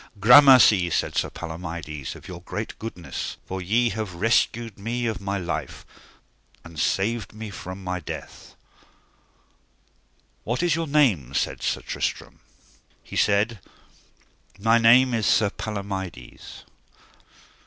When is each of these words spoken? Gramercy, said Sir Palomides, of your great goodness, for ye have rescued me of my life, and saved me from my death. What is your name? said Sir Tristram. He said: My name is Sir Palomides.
Gramercy, 0.19 0.89
said 0.89 1.15
Sir 1.15 1.29
Palomides, 1.29 2.15
of 2.15 2.27
your 2.27 2.41
great 2.41 2.73
goodness, 2.79 3.37
for 3.45 3.61
ye 3.61 3.89
have 3.89 4.15
rescued 4.15 4.79
me 4.79 5.05
of 5.05 5.21
my 5.21 5.37
life, 5.37 5.85
and 6.63 6.79
saved 6.79 7.33
me 7.33 7.51
from 7.51 7.83
my 7.83 7.99
death. 7.99 8.55
What 10.43 10.63
is 10.63 10.73
your 10.73 10.87
name? 10.87 11.35
said 11.35 11.61
Sir 11.61 11.81
Tristram. 11.81 12.39
He 13.03 13.15
said: 13.15 13.59
My 14.57 14.79
name 14.79 15.13
is 15.13 15.27
Sir 15.27 15.51
Palomides. 15.51 16.63